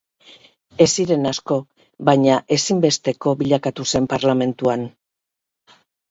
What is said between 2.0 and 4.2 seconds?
baina ezinbesteko bilakatu zen